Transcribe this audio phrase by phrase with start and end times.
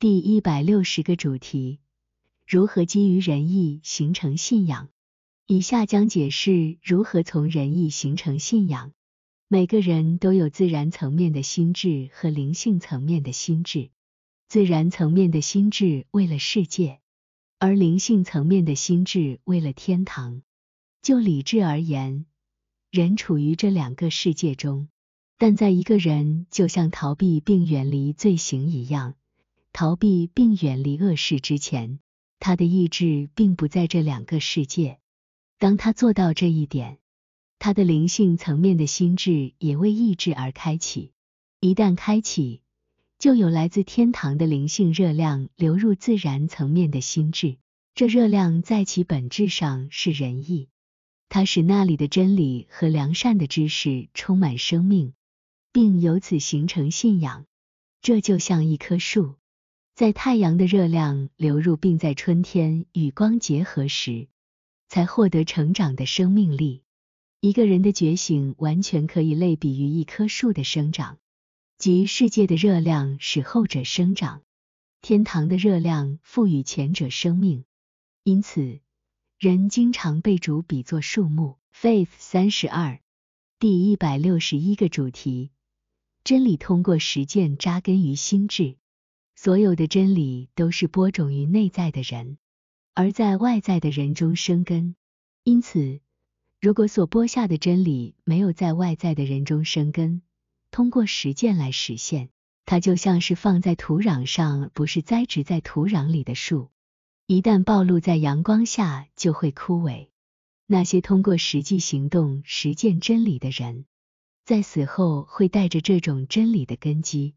[0.00, 1.80] 第一百六十个主题：
[2.46, 4.90] 如何基于仁义形成信仰？
[5.48, 8.92] 以下将解释如何从仁义形成信仰。
[9.48, 13.90] 每个人都有自然层面的心智和灵性层面的心智。
[14.46, 17.00] 自然层面的心智为了世界，
[17.58, 20.42] 而灵性层面的心智为了天堂。
[21.02, 22.24] 就理智而言，
[22.92, 24.90] 人处于这两个世界中，
[25.38, 29.16] 但在一个人就像逃避并远离罪行一样，
[29.80, 32.00] 逃避并远离恶事之前，
[32.40, 34.98] 他的意志并不在这两个世界。
[35.56, 36.98] 当他做到这一点，
[37.60, 41.12] 他的灵性层面的心智也为意志而开启。
[41.60, 42.60] 一旦开启，
[43.20, 47.56] 就有来自天堂的灵性热量流入自然层面的心智。
[47.94, 50.68] 这热量在其本质上是仁义，
[51.28, 55.12] 它使那里的真理和良善的知识充满生命，
[55.72, 57.46] 并由此形成信仰。
[58.02, 59.36] 这就像一棵树，
[59.98, 64.28] 在太阳的热量流入，并在春天与光结合时。
[64.88, 66.84] 才获得成长的生命力。
[67.40, 71.18] 一个人的觉醒完全可以类比于一棵树的生长，
[71.78, 74.42] 即世界的热量使后者生长，
[75.02, 77.64] 天堂的热量赋予前者生命。
[78.22, 78.78] 因此，
[79.36, 81.56] 人经常被主比作树木。
[81.74, 83.00] Faith 三十二
[83.58, 85.50] 第一百六十一个主题：
[86.22, 88.76] 真理通过实践扎根于心智。
[89.40, 92.38] 所有的真理都是播种于内在的人。
[92.92, 94.96] 而在外在的人中生根，
[95.44, 96.00] 因此，
[96.60, 100.22] 如果所播下的真理没有在外在的人中生根，
[100.72, 102.30] 通过实践来实现，
[102.66, 106.70] 它就像是放在土壤上，不是栽植在土壤里的树，
[107.28, 110.08] 一旦暴露在阳光下就会枯萎。
[110.66, 113.84] 那些通过实际行动实践真理的人，
[114.44, 117.36] 在死后会带着这种真理的根基，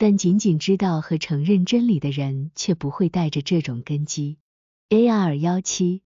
[0.00, 4.38] 但仅仅知道和承认真理的人却不会带着这种根基。
[4.88, 6.02] A R 幺七